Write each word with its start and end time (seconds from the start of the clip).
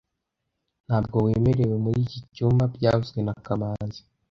Ntabwo 0.87 1.15
wemerewe 1.25 1.75
muri 1.85 1.97
iki 2.05 2.19
cyumba 2.33 2.63
byavuzwe 2.75 3.19
na 3.25 3.33
kamanzi 3.45 4.01